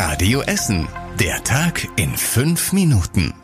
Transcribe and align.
Radio 0.00 0.42
Essen. 0.42 0.86
Der 1.18 1.42
Tag 1.42 1.88
in 1.96 2.16
fünf 2.16 2.72
Minuten. 2.72 3.34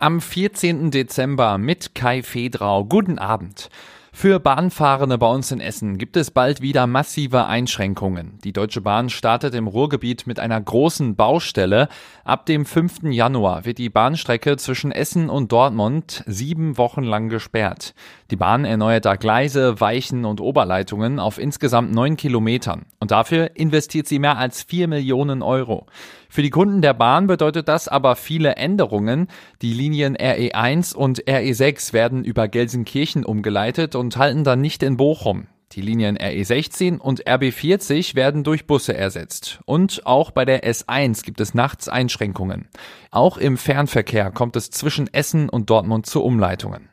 Am 0.00 0.20
14. 0.20 0.90
Dezember 0.90 1.58
mit 1.58 1.94
Kai 1.94 2.24
Fedrau. 2.24 2.84
Guten 2.84 3.20
Abend. 3.20 3.68
Für 4.12 4.40
Bahnfahrende 4.40 5.18
bei 5.18 5.28
uns 5.28 5.52
in 5.52 5.60
Essen 5.60 5.96
gibt 5.96 6.16
es 6.16 6.32
bald 6.32 6.60
wieder 6.60 6.86
massive 6.88 7.46
Einschränkungen. 7.46 8.38
Die 8.42 8.52
Deutsche 8.52 8.80
Bahn 8.80 9.08
startet 9.08 9.54
im 9.54 9.68
Ruhrgebiet 9.68 10.26
mit 10.26 10.40
einer 10.40 10.60
großen 10.60 11.14
Baustelle. 11.14 11.88
Ab 12.24 12.44
dem 12.44 12.66
5. 12.66 13.04
Januar 13.04 13.64
wird 13.64 13.78
die 13.78 13.88
Bahnstrecke 13.88 14.56
zwischen 14.56 14.90
Essen 14.90 15.30
und 15.30 15.52
Dortmund 15.52 16.24
sieben 16.26 16.76
Wochen 16.76 17.04
lang 17.04 17.28
gesperrt. 17.28 17.94
Die 18.30 18.36
Bahn 18.36 18.64
erneuert 18.64 19.04
da 19.04 19.14
Gleise, 19.14 19.80
Weichen 19.80 20.24
und 20.24 20.40
Oberleitungen 20.40 21.20
auf 21.20 21.38
insgesamt 21.38 21.92
neun 21.92 22.16
Kilometern. 22.16 22.86
Und 22.98 23.12
dafür 23.12 23.52
investiert 23.54 24.08
sie 24.08 24.18
mehr 24.18 24.38
als 24.38 24.62
vier 24.64 24.88
Millionen 24.88 25.42
Euro. 25.42 25.86
Für 26.32 26.42
die 26.42 26.50
Kunden 26.50 26.80
der 26.80 26.94
Bahn 26.94 27.26
bedeutet 27.26 27.66
das 27.66 27.88
aber 27.88 28.14
viele 28.14 28.54
Änderungen. 28.54 29.26
Die 29.62 29.72
Linien 29.72 30.16
RE1 30.16 30.94
und 30.94 31.24
RE6 31.24 31.92
werden 31.92 32.24
über 32.24 32.46
Gelsenkirchen 32.46 33.24
umgeleitet 33.24 33.96
und 34.00 34.16
halten 34.16 34.42
dann 34.42 34.60
nicht 34.60 34.82
in 34.82 34.96
Bochum. 34.96 35.46
Die 35.72 35.82
Linien 35.82 36.18
RE16 36.18 36.98
und 36.98 37.24
RB40 37.28 38.16
werden 38.16 38.42
durch 38.42 38.66
Busse 38.66 38.96
ersetzt. 38.96 39.60
Und 39.66 40.04
auch 40.04 40.32
bei 40.32 40.44
der 40.44 40.64
S1 40.64 41.22
gibt 41.22 41.40
es 41.40 41.54
nachts 41.54 41.88
Einschränkungen. 41.88 42.68
Auch 43.12 43.36
im 43.36 43.56
Fernverkehr 43.56 44.32
kommt 44.32 44.56
es 44.56 44.72
zwischen 44.72 45.12
Essen 45.14 45.48
und 45.48 45.70
Dortmund 45.70 46.06
zu 46.06 46.24
Umleitungen. 46.24 46.88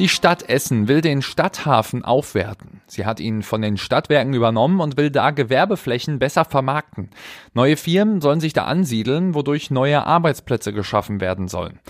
Die 0.00 0.08
Stadt 0.08 0.48
Essen 0.48 0.88
will 0.88 1.02
den 1.02 1.20
Stadthafen 1.20 2.06
aufwerten. 2.06 2.80
Sie 2.86 3.04
hat 3.04 3.20
ihn 3.20 3.42
von 3.42 3.60
den 3.60 3.76
Stadtwerken 3.76 4.32
übernommen 4.32 4.80
und 4.80 4.96
will 4.96 5.10
da 5.10 5.30
Gewerbeflächen 5.30 6.18
besser 6.18 6.46
vermarkten. 6.46 7.10
Neue 7.52 7.76
Firmen 7.76 8.22
sollen 8.22 8.40
sich 8.40 8.54
da 8.54 8.64
ansiedeln, 8.64 9.34
wodurch 9.34 9.70
neue 9.70 10.06
Arbeitsplätze 10.06 10.72
geschaffen 10.72 11.20
werden 11.20 11.48
sollen. 11.48 11.80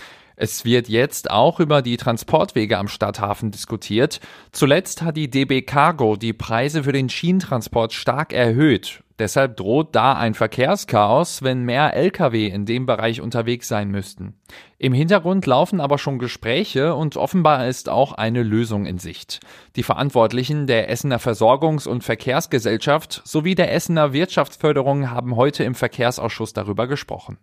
Es 0.43 0.65
wird 0.65 0.89
jetzt 0.89 1.29
auch 1.29 1.59
über 1.59 1.83
die 1.83 1.97
Transportwege 1.97 2.79
am 2.79 2.87
Stadthafen 2.87 3.51
diskutiert. 3.51 4.19
Zuletzt 4.51 5.03
hat 5.03 5.15
die 5.15 5.29
DB 5.29 5.61
Cargo 5.61 6.15
die 6.15 6.33
Preise 6.33 6.81
für 6.81 6.91
den 6.91 7.09
Schienentransport 7.09 7.93
stark 7.93 8.33
erhöht. 8.33 9.03
Deshalb 9.19 9.55
droht 9.55 9.95
da 9.95 10.13
ein 10.13 10.33
Verkehrschaos, 10.33 11.43
wenn 11.43 11.61
mehr 11.61 11.95
Lkw 11.95 12.47
in 12.47 12.65
dem 12.65 12.87
Bereich 12.87 13.21
unterwegs 13.21 13.67
sein 13.67 13.91
müssten. 13.91 14.33
Im 14.79 14.93
Hintergrund 14.93 15.45
laufen 15.45 15.79
aber 15.79 15.99
schon 15.99 16.17
Gespräche 16.17 16.95
und 16.95 17.17
offenbar 17.17 17.67
ist 17.67 17.87
auch 17.87 18.13
eine 18.13 18.41
Lösung 18.41 18.87
in 18.87 18.97
Sicht. 18.97 19.41
Die 19.75 19.83
Verantwortlichen 19.83 20.65
der 20.65 20.89
Essener 20.89 21.19
Versorgungs- 21.19 21.87
und 21.87 22.03
Verkehrsgesellschaft 22.03 23.21
sowie 23.25 23.53
der 23.53 23.71
Essener 23.71 24.11
Wirtschaftsförderung 24.11 25.11
haben 25.11 25.35
heute 25.35 25.63
im 25.63 25.75
Verkehrsausschuss 25.75 26.53
darüber 26.53 26.87
gesprochen. 26.87 27.37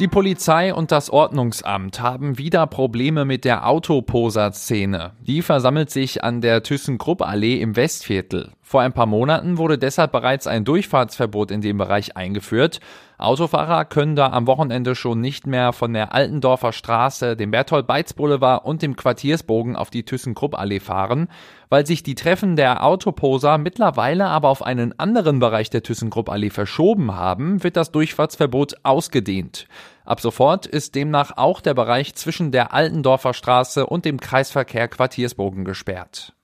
Die 0.00 0.08
Polizei 0.08 0.72
und 0.72 0.92
das 0.92 1.10
Ordnungsamt 1.10 2.00
haben 2.00 2.38
wieder 2.38 2.66
Probleme 2.66 3.26
mit 3.26 3.44
der 3.44 3.68
Autoposer-Szene. 3.68 5.12
Die 5.20 5.42
versammelt 5.42 5.90
sich 5.90 6.24
an 6.24 6.40
der 6.40 6.62
ThyssenKrupp-Allee 6.62 7.60
im 7.60 7.76
Westviertel. 7.76 8.50
Vor 8.70 8.82
ein 8.82 8.92
paar 8.92 9.06
Monaten 9.06 9.58
wurde 9.58 9.78
deshalb 9.78 10.12
bereits 10.12 10.46
ein 10.46 10.64
Durchfahrtsverbot 10.64 11.50
in 11.50 11.60
dem 11.60 11.76
Bereich 11.76 12.16
eingeführt. 12.16 12.78
Autofahrer 13.18 13.84
können 13.84 14.14
da 14.14 14.30
am 14.30 14.46
Wochenende 14.46 14.94
schon 14.94 15.20
nicht 15.20 15.44
mehr 15.44 15.72
von 15.72 15.92
der 15.92 16.14
Altendorfer 16.14 16.72
Straße, 16.72 17.34
dem 17.34 17.50
Berthold-Beitz-Boulevard 17.50 18.64
und 18.64 18.82
dem 18.82 18.94
Quartiersbogen 18.94 19.74
auf 19.74 19.90
die 19.90 20.04
ThyssenKrupp-Allee 20.04 20.78
fahren. 20.78 21.26
Weil 21.68 21.84
sich 21.84 22.04
die 22.04 22.14
Treffen 22.14 22.54
der 22.54 22.84
Autoposer 22.84 23.58
mittlerweile 23.58 24.26
aber 24.26 24.50
auf 24.50 24.62
einen 24.62 24.96
anderen 25.00 25.40
Bereich 25.40 25.70
der 25.70 25.82
ThyssenKrupp-Allee 25.82 26.50
verschoben 26.50 27.16
haben, 27.16 27.64
wird 27.64 27.76
das 27.76 27.90
Durchfahrtsverbot 27.90 28.76
ausgedehnt. 28.84 29.66
Ab 30.04 30.20
sofort 30.20 30.66
ist 30.66 30.94
demnach 30.94 31.32
auch 31.36 31.60
der 31.60 31.74
Bereich 31.74 32.14
zwischen 32.14 32.52
der 32.52 32.72
Altendorfer 32.72 33.34
Straße 33.34 33.84
und 33.84 34.04
dem 34.04 34.20
Kreisverkehr 34.20 34.86
Quartiersbogen 34.86 35.64
gesperrt. 35.64 36.34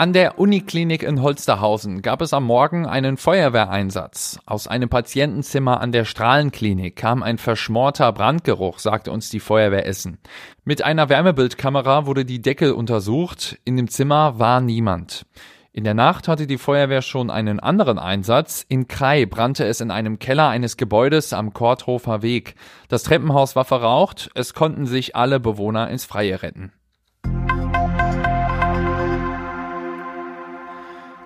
An 0.00 0.12
der 0.12 0.38
Uniklinik 0.38 1.02
in 1.02 1.22
Holsterhausen 1.22 2.02
gab 2.02 2.22
es 2.22 2.32
am 2.32 2.44
Morgen 2.44 2.86
einen 2.86 3.16
Feuerwehreinsatz. 3.16 4.38
Aus 4.46 4.68
einem 4.68 4.88
Patientenzimmer 4.88 5.80
an 5.80 5.90
der 5.90 6.04
Strahlenklinik 6.04 6.94
kam 6.94 7.24
ein 7.24 7.36
verschmorter 7.36 8.12
Brandgeruch, 8.12 8.78
sagte 8.78 9.10
uns 9.10 9.28
die 9.28 9.40
Feuerwehr 9.40 9.86
Essen. 9.86 10.18
Mit 10.62 10.84
einer 10.84 11.08
Wärmebildkamera 11.08 12.06
wurde 12.06 12.24
die 12.24 12.40
Decke 12.40 12.76
untersucht. 12.76 13.58
In 13.64 13.76
dem 13.76 13.88
Zimmer 13.88 14.38
war 14.38 14.60
niemand. 14.60 15.26
In 15.72 15.82
der 15.82 15.94
Nacht 15.94 16.28
hatte 16.28 16.46
die 16.46 16.58
Feuerwehr 16.58 17.02
schon 17.02 17.28
einen 17.28 17.58
anderen 17.58 17.98
Einsatz. 17.98 18.64
In 18.68 18.86
Krai 18.86 19.26
brannte 19.26 19.64
es 19.64 19.80
in 19.80 19.90
einem 19.90 20.20
Keller 20.20 20.46
eines 20.46 20.76
Gebäudes 20.76 21.32
am 21.32 21.52
Korthofer 21.52 22.22
Weg. 22.22 22.54
Das 22.86 23.02
Treppenhaus 23.02 23.56
war 23.56 23.64
verraucht. 23.64 24.30
Es 24.36 24.54
konnten 24.54 24.86
sich 24.86 25.16
alle 25.16 25.40
Bewohner 25.40 25.90
ins 25.90 26.04
Freie 26.04 26.40
retten. 26.40 26.70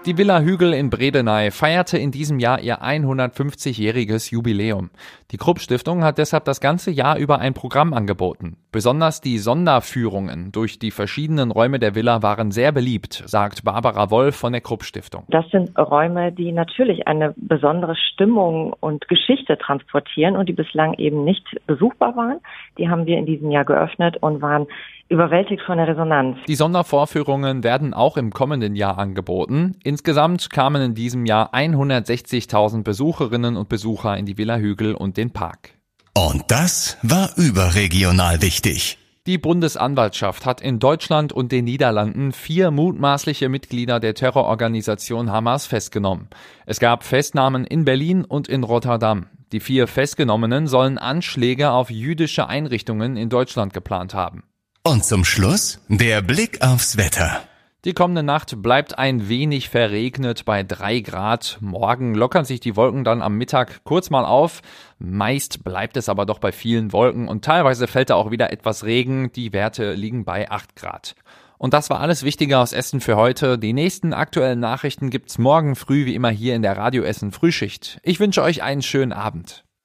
Die 0.04 0.18
Villa 0.18 0.40
Hügel 0.40 0.74
in 0.74 0.90
Bredeney 0.90 1.52
feierte 1.52 1.96
in 1.96 2.10
diesem 2.10 2.40
Jahr 2.40 2.58
ihr 2.58 2.82
150-jähriges 2.82 4.32
Jubiläum. 4.32 4.90
Die 5.30 5.36
Krupp 5.36 5.60
Stiftung 5.60 6.02
hat 6.02 6.18
deshalb 6.18 6.44
das 6.44 6.60
ganze 6.60 6.90
Jahr 6.90 7.18
über 7.18 7.38
ein 7.38 7.54
Programm 7.54 7.94
angeboten. 7.94 8.56
Besonders 8.72 9.20
die 9.20 9.38
Sonderführungen 9.38 10.50
durch 10.50 10.80
die 10.80 10.90
verschiedenen 10.90 11.52
Räume 11.52 11.78
der 11.78 11.94
Villa 11.94 12.20
waren 12.20 12.50
sehr 12.50 12.72
beliebt, 12.72 13.22
sagt 13.26 13.62
Barbara 13.62 14.10
Wolf 14.10 14.34
von 14.34 14.50
der 14.50 14.60
Krupp 14.60 14.82
Stiftung. 14.82 15.22
Das 15.28 15.48
sind 15.50 15.78
Räume, 15.78 16.32
die 16.32 16.50
natürlich 16.50 17.06
eine 17.06 17.32
besondere 17.36 17.94
Stimmung 17.94 18.74
und 18.80 19.06
Geschichte 19.06 19.56
transportieren 19.56 20.34
und 20.34 20.48
die 20.48 20.52
bislang 20.52 20.94
eben 20.94 21.22
nicht 21.22 21.44
besuchbar 21.68 22.16
waren. 22.16 22.40
Die 22.76 22.88
haben 22.88 23.06
wir 23.06 23.18
in 23.18 23.26
diesem 23.26 23.52
Jahr 23.52 23.64
geöffnet 23.64 24.16
und 24.20 24.42
waren 24.42 24.66
überwältigt 25.08 25.62
von 25.66 25.78
der 25.78 25.88
Resonanz. 25.88 26.38
Die 26.46 26.54
Sondervorführungen 26.54 27.64
werden 27.64 27.94
auch 27.94 28.16
im 28.16 28.30
kommenden 28.30 28.74
Jahr 28.74 28.98
angeboten. 28.98 29.76
Insgesamt 29.84 30.50
kamen 30.50 30.82
in 30.82 30.94
diesem 30.94 31.26
Jahr 31.26 31.54
160.000 31.54 32.82
Besucherinnen 32.82 33.56
und 33.56 33.68
Besucher 33.68 34.16
in 34.16 34.26
die 34.26 34.38
Villa 34.38 34.56
Hügel 34.56 34.94
und 34.94 35.16
den 35.16 35.32
Park. 35.32 35.70
Und 36.14 36.44
das 36.48 36.98
war 37.02 37.30
überregional 37.36 38.42
wichtig. 38.42 38.98
Die 39.26 39.38
Bundesanwaltschaft 39.38 40.46
hat 40.46 40.60
in 40.60 40.80
Deutschland 40.80 41.32
und 41.32 41.52
den 41.52 41.64
Niederlanden 41.64 42.32
vier 42.32 42.72
mutmaßliche 42.72 43.48
Mitglieder 43.48 44.00
der 44.00 44.14
Terrororganisation 44.14 45.30
Hamas 45.30 45.64
festgenommen. 45.66 46.28
Es 46.66 46.80
gab 46.80 47.04
Festnahmen 47.04 47.64
in 47.64 47.84
Berlin 47.84 48.24
und 48.24 48.48
in 48.48 48.64
Rotterdam. 48.64 49.26
Die 49.52 49.60
vier 49.60 49.86
Festgenommenen 49.86 50.66
sollen 50.66 50.98
Anschläge 50.98 51.70
auf 51.70 51.88
jüdische 51.88 52.48
Einrichtungen 52.48 53.16
in 53.16 53.28
Deutschland 53.28 53.72
geplant 53.72 54.12
haben. 54.12 54.42
Und 54.84 55.04
zum 55.04 55.24
Schluss 55.24 55.80
der 55.86 56.22
Blick 56.22 56.60
aufs 56.60 56.96
Wetter. 56.96 57.44
Die 57.84 57.92
kommende 57.92 58.24
Nacht 58.24 58.60
bleibt 58.62 58.98
ein 58.98 59.28
wenig 59.28 59.68
verregnet 59.68 60.44
bei 60.44 60.64
drei 60.64 60.98
Grad. 60.98 61.58
Morgen 61.60 62.16
lockern 62.16 62.44
sich 62.44 62.58
die 62.58 62.74
Wolken 62.74 63.04
dann 63.04 63.22
am 63.22 63.38
Mittag 63.38 63.84
kurz 63.84 64.10
mal 64.10 64.24
auf. 64.24 64.60
Meist 64.98 65.62
bleibt 65.62 65.96
es 65.96 66.08
aber 66.08 66.26
doch 66.26 66.40
bei 66.40 66.50
vielen 66.50 66.92
Wolken 66.92 67.28
und 67.28 67.44
teilweise 67.44 67.86
fällt 67.86 68.10
da 68.10 68.16
auch 68.16 68.32
wieder 68.32 68.52
etwas 68.52 68.82
Regen. 68.82 69.30
Die 69.30 69.52
Werte 69.52 69.92
liegen 69.92 70.24
bei 70.24 70.50
acht 70.50 70.74
Grad. 70.74 71.14
Und 71.58 71.74
das 71.74 71.88
war 71.88 72.00
alles 72.00 72.24
Wichtige 72.24 72.58
aus 72.58 72.72
Essen 72.72 73.00
für 73.00 73.14
heute. 73.14 73.60
Die 73.60 73.74
nächsten 73.74 74.12
aktuellen 74.12 74.58
Nachrichten 74.58 75.10
gibt's 75.10 75.38
morgen 75.38 75.76
früh 75.76 76.06
wie 76.06 76.16
immer 76.16 76.30
hier 76.30 76.56
in 76.56 76.62
der 76.62 76.76
Radio 76.76 77.04
Essen 77.04 77.30
Frühschicht. 77.30 78.00
Ich 78.02 78.18
wünsche 78.18 78.42
euch 78.42 78.64
einen 78.64 78.82
schönen 78.82 79.12
Abend. 79.12 79.62